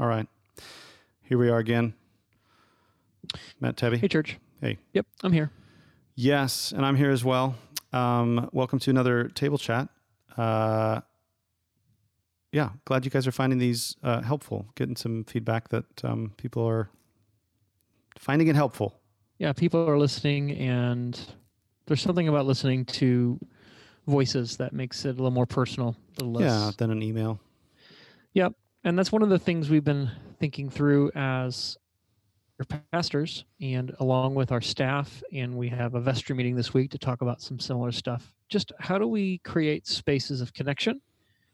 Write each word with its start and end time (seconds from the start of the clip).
All 0.00 0.08
right. 0.08 0.26
Here 1.22 1.38
we 1.38 1.48
are 1.50 1.58
again. 1.58 1.94
Matt 3.60 3.76
Tebbe. 3.76 3.96
Hey, 3.96 4.08
church. 4.08 4.38
Hey. 4.60 4.78
Yep, 4.92 5.06
I'm 5.22 5.32
here. 5.32 5.52
Yes, 6.16 6.72
and 6.72 6.84
I'm 6.84 6.96
here 6.96 7.10
as 7.10 7.24
well. 7.24 7.54
Um, 7.92 8.50
welcome 8.52 8.80
to 8.80 8.90
another 8.90 9.28
table 9.28 9.56
chat. 9.56 9.88
Uh, 10.36 11.00
yeah, 12.50 12.70
glad 12.84 13.04
you 13.04 13.10
guys 13.12 13.28
are 13.28 13.32
finding 13.32 13.60
these 13.60 13.94
uh, 14.02 14.20
helpful. 14.20 14.66
Getting 14.74 14.96
some 14.96 15.22
feedback 15.24 15.68
that 15.68 16.04
um, 16.04 16.32
people 16.38 16.66
are 16.68 16.90
finding 18.18 18.48
it 18.48 18.56
helpful. 18.56 19.00
Yeah, 19.38 19.52
people 19.52 19.88
are 19.88 19.98
listening, 19.98 20.52
and 20.58 21.20
there's 21.86 22.02
something 22.02 22.26
about 22.26 22.46
listening 22.46 22.84
to 22.86 23.38
voices 24.08 24.56
that 24.56 24.72
makes 24.72 25.04
it 25.04 25.10
a 25.10 25.12
little 25.12 25.30
more 25.30 25.46
personal. 25.46 25.94
A 26.18 26.24
little 26.24 26.40
less. 26.40 26.50
Yeah, 26.50 26.70
than 26.78 26.90
an 26.90 27.00
email. 27.00 27.38
Yep. 28.32 28.54
And 28.84 28.98
that's 28.98 29.10
one 29.10 29.22
of 29.22 29.30
the 29.30 29.38
things 29.38 29.70
we've 29.70 29.84
been 29.84 30.10
thinking 30.38 30.68
through 30.68 31.10
as 31.14 31.78
your 32.58 32.80
pastors 32.92 33.44
and 33.60 33.94
along 33.98 34.34
with 34.34 34.52
our 34.52 34.60
staff. 34.60 35.22
And 35.32 35.56
we 35.56 35.68
have 35.70 35.94
a 35.94 36.00
vestry 36.00 36.36
meeting 36.36 36.54
this 36.54 36.74
week 36.74 36.90
to 36.90 36.98
talk 36.98 37.22
about 37.22 37.40
some 37.40 37.58
similar 37.58 37.92
stuff. 37.92 38.32
Just 38.48 38.72
how 38.78 38.98
do 38.98 39.06
we 39.06 39.38
create 39.38 39.86
spaces 39.86 40.40
of 40.40 40.52
connection 40.52 41.00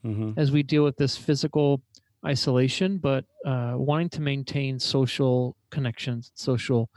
hmm 0.03 0.33
as 0.37 0.51
we 0.51 0.63
deal 0.63 0.83
with 0.83 0.97
this 0.97 1.17
physical 1.17 1.83
isolation, 2.25 2.97
but 2.99 3.25
uh, 3.45 3.75
wanting 3.77 4.09
to 4.09 4.21
maintain 4.23 4.79
social 4.79 5.57
connections, 5.71 6.33
social 6.35 6.89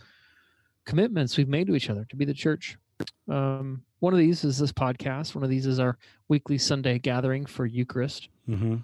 commitments 0.86 1.38
we've 1.38 1.50
made 1.50 1.67
to 1.67 1.75
each 1.75 1.89
other 1.89 2.05
to 2.09 2.16
be 2.16 2.25
the 2.25 2.34
church. 2.34 2.77
Um, 3.30 3.84
one 4.00 4.13
of 4.13 4.20
these 4.20 4.44
is 4.44 4.58
this 4.58 4.72
podcast. 4.72 5.36
One 5.36 5.44
of 5.44 5.50
these 5.50 5.66
is 5.66 5.80
our 5.80 5.97
weekly 6.30 6.58
Sunday 6.58 6.97
gathering 6.97 7.45
for 7.45 7.66
Eucharist. 7.66 8.30
hmm 8.45 8.77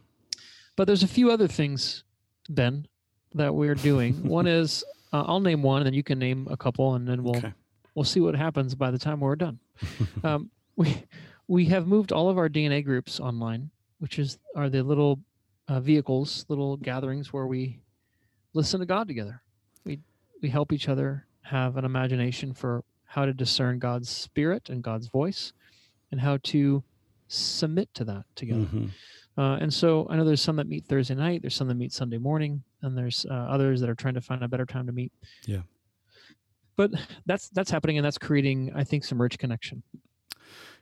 But 0.79 0.85
there's 0.87 1.03
a 1.03 1.09
few 1.09 1.29
other 1.29 1.49
things, 1.49 2.05
Ben, 2.47 2.87
that 3.35 3.53
we're 3.53 3.75
doing. 3.75 4.13
one 4.23 4.47
is 4.47 4.85
uh, 5.11 5.25
I'll 5.27 5.41
name 5.41 5.61
one, 5.61 5.81
and 5.81 5.87
then 5.87 5.93
you 5.93 6.03
can 6.03 6.17
name 6.17 6.47
a 6.49 6.55
couple, 6.55 6.95
and 6.95 7.05
then 7.05 7.21
we'll 7.21 7.35
Okay. 7.35 7.53
we'll 7.95 8.05
see 8.05 8.21
what 8.21 8.33
happens 8.33 8.75
by 8.75 8.89
the 8.89 8.97
time 8.97 9.19
we're 9.19 9.35
done. 9.35 9.59
um, 10.23 10.49
we 10.77 11.03
we 11.49 11.65
have 11.65 11.85
moved 11.85 12.13
all 12.13 12.29
of 12.29 12.37
our 12.37 12.47
DNA 12.47 12.81
groups 12.81 13.19
online, 13.19 13.71
which 13.97 14.19
is 14.19 14.39
are 14.55 14.69
the 14.69 14.81
little 14.81 15.19
uh, 15.67 15.81
vehicles, 15.81 16.45
little 16.47 16.77
gatherings 16.77 17.33
where 17.33 17.45
we 17.45 17.81
listen 18.53 18.79
to 18.79 18.85
God 18.85 19.05
together. 19.09 19.41
We 19.83 19.99
we 20.41 20.47
help 20.47 20.71
each 20.71 20.87
other 20.87 21.25
have 21.41 21.75
an 21.75 21.83
imagination 21.83 22.53
for 22.53 22.85
how 23.03 23.25
to 23.25 23.33
discern 23.33 23.79
God's 23.79 24.07
spirit 24.07 24.69
and 24.69 24.81
God's 24.81 25.07
voice, 25.09 25.51
and 26.09 26.21
how 26.21 26.37
to 26.43 26.85
submit 27.27 27.93
to 27.95 28.05
that 28.05 28.23
together. 28.33 28.63
hmm 28.63 28.85
Uh, 29.39 29.57
and 29.61 29.73
so 29.73 30.05
I 30.09 30.17
know 30.17 30.25
there's 30.25 30.41
some 30.41 30.57
that 30.57 30.67
meet 30.67 30.85
Thursday 30.85 31.15
night, 31.15 31.41
there's 31.41 31.55
some 31.55 31.69
that 31.69 31.75
meet 31.75 31.93
Sunday 31.93 32.17
morning, 32.17 32.61
and 32.81 32.97
there's 32.97 33.25
uh, 33.31 33.33
others 33.33 33.79
that 33.79 33.89
are 33.89 33.95
trying 33.95 34.15
to 34.15 34.21
find 34.21 34.43
a 34.43 34.49
better 34.49 34.65
time 34.65 34.85
to 34.85 34.91
meet. 34.91 35.13
Yeah. 35.45 35.61
But 36.75 36.91
that's 37.25 37.47
that's 37.49 37.71
happening, 37.71 37.97
and 37.97 38.05
that's 38.05 38.17
creating, 38.17 38.71
I 38.75 38.83
think, 38.83 39.05
some 39.05 39.21
rich 39.21 39.39
connection. 39.39 39.81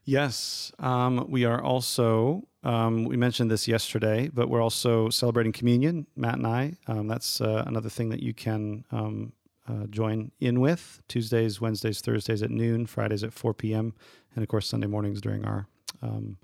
Yes, 0.06 0.72
um, 0.80 1.26
we 1.30 1.46
are 1.46 1.62
also. 1.62 2.48
Um, 2.64 3.06
we 3.06 3.18
mentioned 3.18 3.52
this 3.52 3.68
yesterday, 3.68 4.30
but 4.34 4.50
we're 4.50 4.62
also 4.62 5.10
celebrating 5.10 5.54
communion. 5.54 6.08
Matt 6.16 6.36
and 6.36 6.48
I. 6.48 6.78
Um, 6.88 7.08
that's 7.08 7.42
uh, 7.42 7.64
another 7.68 7.90
thing 7.90 8.10
that 8.10 8.22
you 8.22 8.34
can 8.34 8.86
um, 8.92 9.34
uh, 9.70 9.86
join 9.90 10.32
in 10.40 10.60
with. 10.60 11.02
Tuesdays, 11.08 11.62
Wednesdays, 11.62 12.02
Thursdays 12.02 12.42
at 12.42 12.52
noon, 12.52 12.88
Fridays 12.88 13.24
at 13.24 13.34
four 13.34 13.54
p.m., 13.54 13.94
and 14.34 14.44
of 14.44 14.50
course 14.50 14.68
Sunday 14.68 14.88
mornings 14.88 15.22
during 15.22 15.46
our 15.46 15.68
um, 16.02 16.38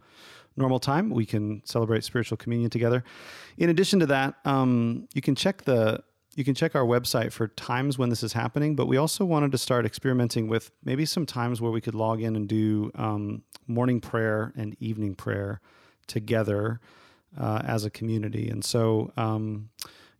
normal 0.56 0.80
time. 0.80 1.10
We 1.10 1.26
can 1.26 1.62
celebrate 1.66 2.04
spiritual 2.04 2.38
communion 2.38 2.70
together. 2.70 3.04
In 3.58 3.70
addition 3.70 4.00
to 4.00 4.06
that, 4.08 4.36
um, 4.46 5.08
you 5.14 5.22
can 5.22 5.36
check 5.36 5.64
the 5.64 6.04
you 6.36 6.44
can 6.44 6.56
check 6.56 6.76
our 6.76 6.84
website 6.84 7.32
for 7.32 7.50
times 7.50 8.00
when 8.00 8.10
this 8.10 8.24
is 8.24 8.34
happening, 8.34 8.76
but 8.76 8.88
we 8.88 8.98
also 8.98 9.24
wanted 9.24 9.52
to 9.52 9.58
start 9.58 9.86
experimenting 9.86 10.48
with 10.48 10.72
maybe 10.84 11.06
some 11.06 11.28
times 11.28 11.62
where 11.62 11.72
we 11.72 11.80
could 11.80 11.94
log 11.94 12.24
in 12.24 12.36
and 12.36 12.48
do 12.48 12.92
um, 12.96 13.44
morning 13.68 14.02
prayer 14.02 14.52
and 14.56 14.76
evening 14.80 15.14
prayer 15.14 15.62
together 16.08 16.80
uh, 17.40 17.62
as 17.64 17.86
a 17.86 17.90
community. 17.90 18.50
And 18.50 18.66
so 18.66 19.12
um, 19.16 19.70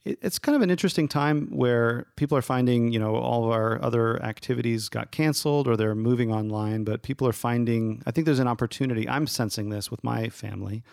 it's 0.06 0.38
kind 0.38 0.56
of 0.56 0.62
an 0.62 0.70
interesting 0.70 1.08
time 1.08 1.48
where 1.48 2.06
people 2.18 2.38
are 2.38 2.42
finding, 2.42 2.92
you 2.92 3.00
know, 3.00 3.16
all 3.16 3.46
of 3.46 3.52
our 3.52 3.82
other 3.82 4.22
activities 4.22 4.90
got 4.90 5.12
canceled 5.12 5.68
or 5.68 5.78
they're 5.78 5.96
moving 5.96 6.32
online, 6.32 6.84
but 6.84 7.04
people 7.04 7.28
are 7.28 7.34
finding, 7.34 8.04
I 8.06 8.12
think 8.12 8.26
there's 8.26 8.40
an 8.40 8.48
opportunity. 8.48 9.08
I'm 9.08 9.28
sensing 9.28 9.70
this 9.70 9.90
with 9.90 10.04
my 10.04 10.30
family 10.30 10.84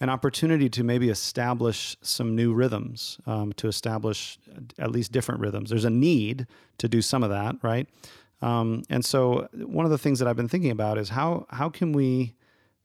an 0.00 0.08
opportunity 0.08 0.68
to 0.68 0.84
maybe 0.84 1.08
establish 1.08 1.96
some 2.02 2.36
new 2.36 2.52
rhythms, 2.52 3.18
um, 3.26 3.52
to 3.54 3.66
establish 3.66 4.38
at 4.78 4.90
least 4.90 5.12
different 5.12 5.40
rhythms. 5.40 5.70
There's 5.70 5.84
a 5.84 5.90
need 5.90 6.46
to 6.78 6.88
do 6.88 7.00
some 7.00 7.22
of 7.22 7.30
that, 7.30 7.56
right? 7.62 7.88
Um, 8.42 8.82
and 8.90 9.04
so, 9.04 9.48
one 9.54 9.86
of 9.86 9.90
the 9.90 9.98
things 9.98 10.18
that 10.18 10.28
I've 10.28 10.36
been 10.36 10.48
thinking 10.48 10.70
about 10.70 10.98
is 10.98 11.10
how 11.10 11.46
how 11.48 11.70
can 11.70 11.92
we 11.92 12.34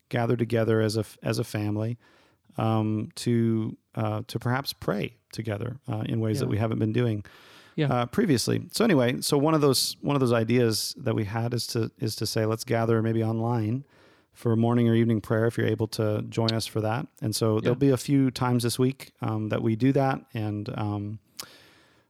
gather 0.08 0.38
together 0.38 0.80
as 0.80 0.96
a 0.96 1.04
as 1.22 1.40
a 1.40 1.44
family 1.44 1.98
um, 2.58 3.10
to 3.16 3.78
uh, 3.96 4.22
to 4.28 4.40
perhaps 4.40 4.74
pray 4.74 5.16
together 5.34 5.78
uh, 5.88 6.04
in 6.08 6.20
ways 6.20 6.40
that 6.40 6.48
we 6.50 6.58
haven't 6.58 6.80
been 6.80 6.94
doing 6.94 7.24
Yeah. 7.76 7.94
uh, 7.94 8.06
previously. 8.06 8.62
So 8.72 8.84
anyway, 8.86 9.22
so 9.22 9.38
one 9.38 9.54
of 9.54 9.62
those 9.62 9.96
one 10.02 10.16
of 10.16 10.20
those 10.20 10.34
ideas 10.34 10.96
that 10.98 11.16
we 11.16 11.26
had 11.26 11.54
is 11.54 11.68
to 11.68 11.92
is 12.00 12.16
to 12.18 12.26
say 12.26 12.46
let's 12.46 12.64
gather 12.64 13.02
maybe 13.02 13.24
online 13.24 13.84
for 14.34 14.56
morning 14.56 14.88
or 14.88 14.96
evening 14.96 15.20
prayer 15.22 15.46
if 15.46 15.58
you're 15.58 15.68
able 15.68 15.88
to 15.88 16.22
join 16.30 16.52
us 16.54 16.66
for 16.66 16.80
that. 16.82 17.06
And 17.22 17.36
so 17.36 17.60
there'll 17.60 17.76
be 17.76 17.90
a 17.90 17.98
few 17.98 18.32
times 18.32 18.64
this 18.64 18.80
week 18.80 19.12
um, 19.22 19.50
that 19.50 19.62
we 19.62 19.76
do 19.76 19.92
that. 19.92 20.22
And 20.34 20.70
um, 20.78 21.20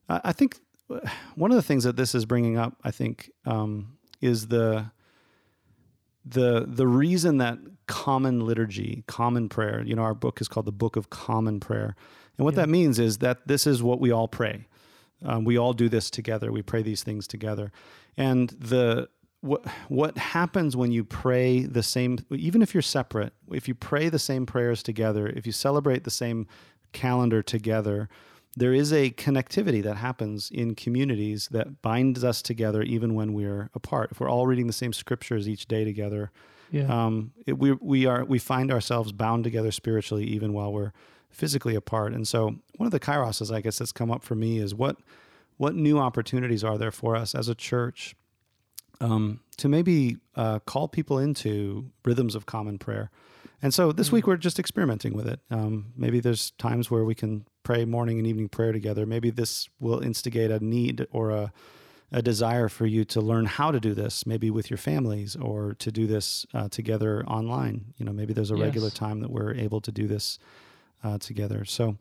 I, 0.08 0.22
I 0.26 0.32
think 0.32 0.60
one 1.36 1.52
of 1.52 1.56
the 1.56 1.64
things 1.64 1.84
that 1.84 1.96
this 1.96 2.14
is 2.14 2.26
bringing 2.26 2.58
up, 2.58 2.74
I 2.84 2.92
think, 2.92 3.32
um, 3.46 3.98
is 4.22 4.48
the 4.50 4.92
the 6.26 6.66
the 6.68 6.88
reason 6.88 7.38
that 7.38 7.58
common 7.88 8.46
liturgy, 8.46 9.04
common 9.08 9.50
prayer, 9.50 9.84
you 9.86 9.96
know, 9.96 10.04
our 10.04 10.14
book 10.14 10.40
is 10.42 10.48
called 10.48 10.66
the 10.66 10.72
Book 10.72 10.96
of 10.96 11.10
Common 11.10 11.60
Prayer, 11.60 11.96
and 12.38 12.46
what 12.46 12.54
Yeah. 12.54 12.62
that 12.62 12.70
means 12.70 13.00
is 13.00 13.18
that 13.20 13.48
this 13.48 13.66
is 13.68 13.82
what 13.84 14.00
we 14.00 14.12
all 14.12 14.28
pray. 14.28 14.66
Um, 15.24 15.44
we 15.44 15.58
all 15.58 15.74
do 15.74 15.90
this 15.90 16.10
together. 16.10 16.52
We 16.52 16.62
pray 16.62 16.82
these 16.82 17.04
things 17.04 17.28
together, 17.28 17.72
and 18.18 18.50
the 18.50 19.10
what 19.42 19.66
what 19.90 20.18
happens 20.18 20.76
when 20.78 20.92
you 20.92 21.04
pray 21.04 21.62
the 21.64 21.84
same, 21.84 22.20
even 22.32 22.62
if 22.62 22.74
you're 22.76 22.82
separate, 22.84 23.34
if 23.52 23.68
you 23.68 23.74
pray 23.76 24.08
the 24.10 24.20
same 24.20 24.46
prayers 24.46 24.84
together, 24.84 25.28
if 25.28 25.46
you 25.46 25.52
celebrate 25.52 26.04
the 26.04 26.12
same 26.12 26.48
calendar 26.94 27.42
together, 27.42 28.08
there 28.58 28.74
is 28.74 28.92
a 28.92 29.12
connectivity 29.12 29.82
that 29.84 29.96
happens 29.98 30.50
in 30.52 30.76
communities 30.76 31.48
that 31.52 31.82
binds 31.82 32.24
us 32.24 32.42
together 32.42 32.82
even 32.82 33.14
when 33.16 33.34
we're 33.34 33.70
apart. 33.74 34.12
If 34.12 34.20
we're 34.20 34.30
all 34.30 34.46
reading 34.48 34.68
the 34.68 34.74
same 34.74 34.92
scriptures 34.94 35.48
each 35.48 35.68
day 35.68 35.86
together, 35.86 36.32
Yeah. 36.72 36.88
um, 37.06 37.32
it, 37.46 37.58
we 37.58 37.72
we 37.74 38.06
are 38.06 38.26
we 38.26 38.40
find 38.40 38.72
ourselves 38.72 39.12
bound 39.14 39.44
together 39.46 39.72
spiritually 39.72 40.26
even 40.26 40.52
while 40.54 40.72
we're 40.74 40.92
physically 41.30 41.76
apart. 41.76 42.14
And 42.14 42.28
so 42.28 42.56
one 42.76 42.86
of 42.88 42.92
the 42.92 43.00
kairoses, 43.00 43.54
I 43.54 43.62
guess, 43.62 43.78
that's 43.80 43.94
come 43.94 44.12
up 44.12 44.24
for 44.24 44.36
me 44.36 44.60
is 44.60 44.76
what 44.76 44.98
what 45.58 45.76
new 45.76 45.98
opportunities 46.00 46.64
are 46.64 46.78
there 46.78 46.92
for 46.92 47.16
us 47.16 47.34
as 47.36 47.48
a 47.48 47.56
church 47.56 48.16
um, 49.00 49.40
to 49.58 49.70
maybe 49.70 50.18
uh, 50.36 50.60
call 50.60 50.88
people 50.88 51.18
into 51.20 51.90
rhythms 52.04 52.36
of 52.36 52.46
common 52.46 52.78
prayer. 52.80 53.10
And 53.62 53.74
so 53.74 53.92
this 53.92 54.12
week 54.12 54.26
we're 54.28 54.38
just 54.38 54.60
experimenting 54.60 55.14
with 55.14 55.28
it. 55.28 55.40
Um, 55.52 55.94
maybe 55.96 56.20
there's 56.20 56.52
times 56.52 56.90
where 56.92 57.06
we 57.06 57.14
can 57.16 57.46
pray 57.64 57.86
morning 57.86 58.18
and 58.18 58.28
evening 58.28 58.50
prayer 58.50 58.72
together. 58.72 59.06
Maybe 59.06 59.30
this 59.30 59.70
will 59.80 60.00
instigate 60.00 60.52
a 60.52 60.60
need 60.64 61.08
or 61.12 61.30
a, 61.32 61.54
a 62.12 62.22
desire 62.22 62.68
for 62.70 62.86
you 62.86 63.06
to 63.06 63.22
learn 63.22 63.46
how 63.46 63.72
to 63.72 63.80
do 63.80 63.94
this, 63.94 64.26
maybe 64.26 64.50
with 64.50 64.70
your 64.70 64.78
families 64.78 65.36
or 65.36 65.74
to 65.76 65.92
do 65.92 66.08
this 66.08 66.46
uh, 66.54 66.68
together 66.70 67.24
online. 67.26 67.94
You 67.98 68.06
know, 68.06 68.14
maybe 68.14 68.34
there's 68.34 68.52
a 68.52 68.56
Yes. 68.56 68.66
regular 68.66 68.90
time 68.90 69.22
that 69.22 69.32
we're 69.32 69.54
able 69.54 69.82
to 69.82 69.92
do 69.92 70.08
this 70.08 70.40
uh, 71.04 71.18
together. 71.18 71.66
So, 71.66 71.98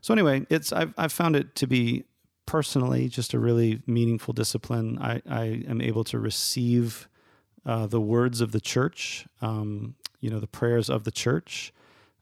so 0.00 0.14
anyway, 0.14 0.46
it's 0.50 0.72
I've 0.72 0.94
I've 0.96 1.12
found 1.12 1.36
it 1.36 1.54
to 1.56 1.66
be 1.66 2.04
personally 2.46 3.08
just 3.08 3.34
a 3.34 3.38
really 3.38 3.82
meaningful 3.86 4.32
discipline. 4.34 4.98
I, 5.00 5.22
I 5.28 5.44
am 5.68 5.80
able 5.80 6.04
to 6.04 6.18
receive 6.18 7.08
uh, 7.66 7.86
the 7.86 8.00
words 8.00 8.40
of 8.40 8.50
the 8.52 8.60
church, 8.60 9.26
um, 9.42 9.94
you 10.20 10.30
know, 10.30 10.40
the 10.40 10.46
prayers 10.48 10.88
of 10.90 11.04
the 11.04 11.10
church, 11.12 11.72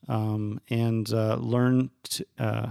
um, 0.06 0.60
and 0.68 1.12
uh, 1.12 1.36
learn. 1.36 1.90
To, 2.10 2.26
uh, 2.38 2.70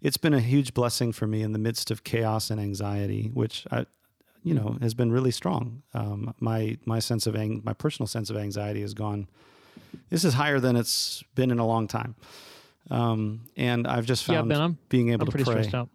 it's 0.00 0.16
been 0.16 0.34
a 0.34 0.40
huge 0.40 0.74
blessing 0.74 1.12
for 1.12 1.26
me 1.26 1.42
in 1.42 1.52
the 1.52 1.58
midst 1.58 1.90
of 1.90 2.02
chaos 2.02 2.50
and 2.50 2.60
anxiety, 2.60 3.30
which 3.34 3.66
I, 3.70 3.86
you 4.42 4.54
know, 4.54 4.78
has 4.80 4.94
been 4.94 5.12
really 5.12 5.30
strong. 5.30 5.82
Um, 5.94 6.34
my 6.40 6.78
my 6.84 6.98
sense 6.98 7.26
of 7.26 7.36
ang- 7.36 7.62
my 7.64 7.72
personal 7.72 8.06
sense 8.06 8.30
of 8.30 8.36
anxiety 8.36 8.80
has 8.80 8.94
gone. 8.94 9.28
This 10.10 10.24
is 10.24 10.34
higher 10.34 10.60
than 10.60 10.76
it's 10.76 11.22
been 11.34 11.50
in 11.50 11.58
a 11.58 11.66
long 11.66 11.88
time. 11.88 12.14
Um, 12.90 13.42
and 13.56 13.86
I've 13.86 14.06
just 14.06 14.26
yeah, 14.28 14.36
found 14.36 14.48
Ben, 14.48 14.60
I'm, 14.60 14.78
being 14.88 15.10
able 15.10 15.22
I'm 15.22 15.26
to 15.26 15.32
pretty 15.32 15.44
pray 15.50 15.62
stressed 15.62 15.74
out. 15.74 15.88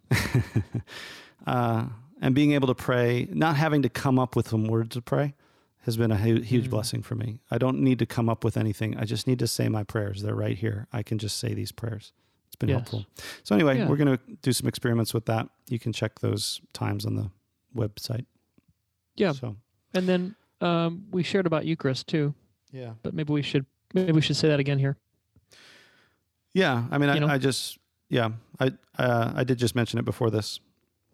uh, 1.46 1.86
and 2.20 2.34
being 2.34 2.52
able 2.52 2.68
to 2.68 2.74
pray, 2.74 3.28
not 3.30 3.56
having 3.56 3.82
to 3.82 3.88
come 3.88 4.18
up 4.18 4.36
with 4.36 4.48
some 4.48 4.64
words 4.64 4.90
to 4.94 5.02
pray, 5.02 5.34
has 5.82 5.96
been 5.96 6.10
a 6.12 6.16
hu- 6.16 6.40
huge 6.40 6.66
Mm. 6.66 6.70
blessing 6.70 7.02
for 7.02 7.14
me. 7.14 7.40
I 7.50 7.58
don't 7.58 7.80
need 7.80 7.98
to 7.98 8.06
come 8.06 8.28
up 8.28 8.44
with 8.44 8.56
anything. 8.56 8.96
I 8.96 9.04
just 9.04 9.26
need 9.26 9.38
to 9.40 9.46
say 9.46 9.68
my 9.68 9.82
prayers. 9.84 10.22
They're 10.22 10.34
right 10.34 10.56
here. 10.56 10.86
I 10.92 11.02
can 11.02 11.18
just 11.18 11.38
say 11.38 11.54
these 11.54 11.72
prayers. 11.72 12.12
It's 12.46 12.56
been 12.56 12.68
Yes. 12.68 12.76
helpful. 12.90 13.06
So 13.42 13.54
anyway, 13.54 13.78
Yeah. 13.78 13.88
we're 13.88 13.96
going 13.96 14.16
to 14.16 14.22
do 14.42 14.52
some 14.52 14.68
experiments 14.68 15.12
with 15.14 15.24
that. 15.26 15.48
You 15.68 15.78
can 15.78 15.92
check 15.92 16.20
those 16.20 16.60
times 16.72 17.04
on 17.04 17.16
the 17.16 17.30
website. 17.74 18.26
Yeah. 19.16 19.32
So 19.32 19.56
And 19.94 20.08
then 20.08 20.34
um, 20.60 21.06
we 21.10 21.22
shared 21.22 21.46
about 21.46 21.66
Eucharist 21.66 22.06
too, 22.06 22.34
yeah. 22.70 22.94
but 23.02 23.12
maybe 23.14 23.32
we 23.32 23.42
should 23.42 23.66
maybe 23.94 24.12
we 24.12 24.20
should 24.22 24.36
say 24.36 24.48
that 24.48 24.60
again 24.60 24.78
here. 24.78 24.96
Yeah, 26.54 26.86
I 26.90 26.98
mean, 26.98 27.08
I, 27.10 27.14
You 27.14 27.20
know? 27.20 27.26
I 27.28 27.38
just, 27.38 27.78
yeah, 28.08 28.30
I, 28.60 28.72
uh, 28.98 29.32
I 29.34 29.44
did 29.44 29.58
just 29.58 29.74
mention 29.74 29.98
it 29.98 30.04
before 30.04 30.30
this, 30.30 30.60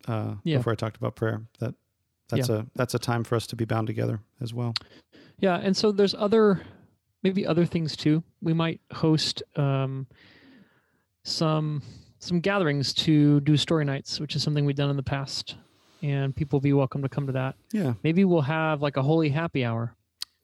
uh, 0.06 0.34
Yeah. 0.44 0.58
before 0.58 0.72
I 0.72 0.76
talked 0.76 0.96
about 0.96 1.16
prayer. 1.16 1.42
That 1.60 1.74
that's 2.28 2.48
a 2.48 2.66
that's 2.74 2.94
a 2.94 2.98
time 2.98 3.24
for 3.24 3.34
us 3.36 3.46
to 3.48 3.56
be 3.56 3.64
bound 3.64 3.86
together 3.86 4.20
as 4.40 4.52
well. 4.54 4.74
Yeah, 5.40 5.56
and 5.56 5.76
so 5.76 5.92
there's 5.92 6.14
other 6.14 6.60
maybe 7.22 7.46
other 7.46 7.64
things 7.66 7.96
too. 7.96 8.22
We 8.40 8.52
might 8.52 8.80
host 8.92 9.42
um, 9.56 10.06
some 11.24 11.82
some 12.18 12.40
gatherings 12.40 12.92
to 12.94 13.40
do 13.40 13.56
story 13.56 13.84
nights, 13.84 14.18
which 14.20 14.34
is 14.36 14.42
something 14.42 14.64
we've 14.64 14.76
done 14.76 14.90
in 14.90 14.96
the 14.96 15.02
past, 15.02 15.56
and 16.02 16.34
people 16.34 16.56
will 16.58 16.62
be 16.62 16.72
welcome 16.72 17.02
to 17.02 17.08
come 17.08 17.26
to 17.26 17.32
that. 17.32 17.54
Yeah, 17.72 17.94
Maybe 18.02 18.24
we'll 18.24 18.40
have 18.42 18.82
like 18.82 18.96
a 18.96 19.02
holy 19.02 19.28
happy 19.28 19.64
hour, 19.64 19.94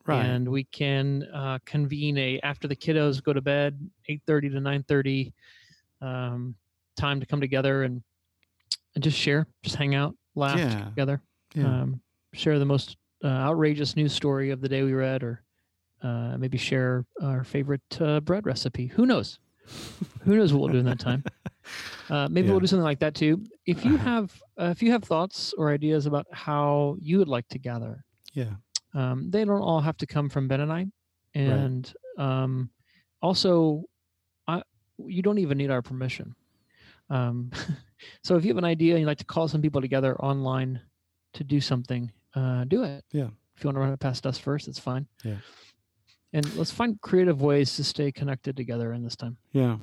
right. 0.06 0.24
and 0.24 0.48
we 0.48 0.64
can 0.64 1.24
uh, 1.34 1.58
convene 1.64 2.16
a 2.18 2.40
after 2.42 2.68
the 2.68 2.76
kiddos 2.76 3.22
go 3.22 3.32
to 3.32 3.40
bed, 3.40 3.78
eight 4.08 4.22
thirty 4.26 4.48
to 4.50 4.60
nine 4.60 4.84
thirty, 4.86 5.32
um, 6.00 6.54
time 6.96 7.20
to 7.20 7.26
come 7.26 7.40
together 7.40 7.82
and 7.82 8.02
and 8.94 9.02
just 9.02 9.18
share, 9.18 9.46
just 9.64 9.74
hang 9.76 9.94
out, 9.96 10.14
laugh 10.36 10.56
Yeah. 10.58 10.84
together 10.84 11.20
yeah, 11.54 11.82
um, 11.82 12.00
share 12.32 12.58
the 12.58 12.64
most 12.64 12.96
uh, 13.22 13.28
outrageous 13.28 13.96
news 13.96 14.12
story 14.12 14.50
of 14.50 14.60
the 14.60 14.68
day 14.68 14.82
we 14.82 14.92
read, 14.92 15.22
or 15.22 15.42
uh, 16.02 16.36
maybe 16.38 16.58
share 16.58 17.04
our 17.22 17.44
favorite 17.44 17.82
uh, 18.00 18.20
bread 18.20 18.44
recipe. 18.46 18.86
Who 18.88 19.06
knows? 19.06 19.38
Who 20.24 20.36
knows 20.36 20.52
what 20.52 20.60
we'll 20.60 20.72
do 20.72 20.78
in 20.78 20.84
that 20.86 21.00
time? 21.00 21.24
Uh, 22.10 22.28
maybe 22.28 22.46
Yeah. 22.46 22.52
we'll 22.52 22.60
do 22.60 22.66
something 22.66 22.84
like 22.84 22.98
that 22.98 23.14
too. 23.14 23.42
If 23.64 23.82
you 23.86 23.96
have, 24.08 24.30
uh, 24.60 24.66
if 24.66 24.82
you 24.82 24.90
have 24.90 25.04
thoughts 25.04 25.54
or 25.56 25.70
ideas 25.70 26.04
about 26.04 26.26
how 26.32 26.96
you 27.00 27.16
would 27.16 27.28
like 27.28 27.48
to 27.48 27.58
gather, 27.58 28.04
yeah, 28.34 28.56
um, 28.92 29.30
they 29.30 29.42
don't 29.42 29.62
all 29.62 29.80
have 29.80 29.96
to 29.96 30.06
come 30.06 30.28
from 30.28 30.46
Ben 30.46 30.60
and 30.60 30.70
I. 30.70 30.86
And 31.34 31.90
um, 32.18 32.68
also, 33.22 33.84
I, 34.46 34.62
you 34.98 35.22
don't 35.22 35.38
even 35.38 35.56
need 35.56 35.70
our 35.70 35.80
permission. 35.80 36.34
Um, 37.08 37.50
so 38.22 38.36
if 38.36 38.44
you 38.44 38.50
have 38.50 38.58
an 38.58 38.64
idea 38.64 38.92
and 38.92 39.00
you'd 39.00 39.06
like 39.06 39.18
to 39.18 39.24
call 39.24 39.48
some 39.48 39.62
people 39.62 39.80
together 39.80 40.14
online 40.20 40.82
to 41.34 41.44
do 41.44 41.60
something, 41.60 42.10
uh, 42.34 42.64
do 42.64 42.82
it. 42.84 43.04
Yeah. 43.12 43.28
If 43.56 43.62
you 43.62 43.68
want 43.68 43.76
to 43.76 43.80
run 43.80 43.92
it 43.92 44.00
past 44.00 44.26
us 44.26 44.38
first, 44.38 44.66
it's 44.68 44.78
fine. 44.78 45.06
Yeah. 45.22 45.36
And 46.32 46.52
let's 46.56 46.70
find 46.72 47.00
creative 47.00 47.40
ways 47.42 47.76
to 47.76 47.84
stay 47.84 48.10
connected 48.10 48.56
together 48.56 48.92
in 48.92 49.02
this 49.04 49.14
time. 49.16 49.36
yeah, 49.52 49.76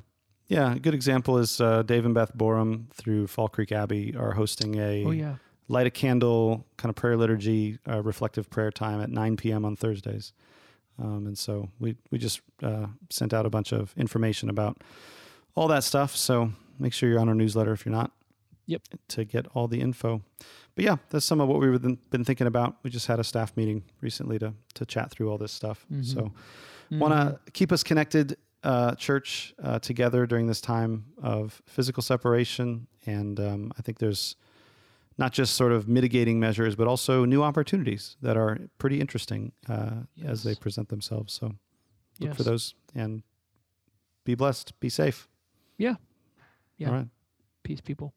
yeah. 0.48 0.74
A 0.74 0.78
good 0.78 0.92
example 0.92 1.38
is 1.38 1.60
uh, 1.60 1.82
Dave 1.82 2.04
and 2.04 2.12
Beth 2.14 2.36
Borum 2.36 2.88
through 2.92 3.26
Fall 3.28 3.48
Creek 3.48 3.72
Abbey 3.72 4.14
are 4.14 4.32
hosting 4.32 4.74
a 4.78 5.04
Oh 5.06 5.10
yeah. 5.12 5.36
light 5.68 5.86
a 5.86 5.90
candle 5.90 6.66
kind 6.76 6.90
of 6.90 6.96
prayer 6.96 7.16
liturgy, 7.16 7.78
uh, 7.88 8.02
reflective 8.02 8.50
prayer 8.50 8.70
time 8.70 9.00
at 9.00 9.08
9 9.08 9.36
p.m. 9.38 9.64
on 9.64 9.76
Thursdays. 9.76 10.34
Um, 10.98 11.26
and 11.26 11.38
so 11.38 11.70
we, 11.80 11.96
we 12.10 12.18
just 12.18 12.42
uh, 12.62 12.88
sent 13.08 13.32
out 13.32 13.46
a 13.46 13.50
bunch 13.50 13.72
of 13.72 13.94
information 13.96 14.50
about 14.50 14.82
all 15.54 15.68
that 15.68 15.84
stuff. 15.84 16.14
So 16.14 16.52
make 16.78 16.92
sure 16.92 17.08
you're 17.08 17.18
on 17.20 17.30
our 17.30 17.34
newsletter 17.34 17.72
if 17.72 17.86
you're 17.86 17.94
not. 17.94 18.10
Yep. 18.66 18.82
To 19.08 19.24
get 19.24 19.46
all 19.54 19.68
the 19.68 19.80
info. 19.80 20.20
But 20.74 20.84
yeah, 20.84 20.96
that's 21.10 21.26
some 21.26 21.40
of 21.40 21.48
what 21.48 21.60
we've 21.60 21.80
been 21.82 21.98
been 22.10 22.24
thinking 22.24 22.46
about. 22.46 22.76
We 22.82 22.90
just 22.90 23.06
had 23.06 23.20
a 23.20 23.24
staff 23.24 23.56
meeting 23.56 23.82
recently 24.00 24.38
to 24.38 24.54
to 24.74 24.86
chat 24.86 25.10
through 25.10 25.30
all 25.30 25.38
this 25.38 25.52
stuff. 25.52 25.86
Mhm. 25.92 26.04
So 26.04 26.32
want 26.90 27.12
to 27.14 27.38
keep 27.52 27.72
us 27.72 27.82
connected, 27.82 28.36
uh, 28.62 28.94
church, 28.96 29.54
uh, 29.62 29.78
together 29.78 30.26
during 30.26 30.46
this 30.46 30.60
time 30.60 31.04
of 31.22 31.60
physical 31.66 32.02
separation. 32.02 32.86
And 33.06 33.40
um, 33.40 33.72
I 33.78 33.82
think 33.82 33.98
there's 33.98 34.36
not 35.18 35.32
just 35.32 35.54
sort 35.54 35.72
of 35.72 35.88
mitigating 35.88 36.38
measures, 36.40 36.74
but 36.76 36.86
also 36.86 37.24
new 37.24 37.42
opportunities 37.42 38.16
that 38.22 38.36
are 38.36 38.58
pretty 38.78 39.00
interesting 39.00 39.52
uh, 39.68 40.02
as 40.24 40.42
they 40.42 40.54
present 40.54 40.88
themselves. 40.88 41.32
So 41.32 41.46
look 42.20 42.28
Yes. 42.30 42.36
for 42.36 42.42
those 42.44 42.74
and 42.94 43.22
be 44.24 44.34
blessed, 44.34 44.78
be 44.80 44.88
safe. 44.88 45.28
Yeah. 45.78 45.96
Yeah. 46.78 46.88
All 46.88 46.94
right. 46.94 47.08
Peace, 47.62 47.80
people. 47.80 48.12